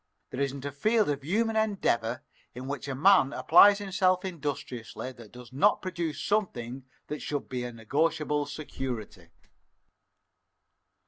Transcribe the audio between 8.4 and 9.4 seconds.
security."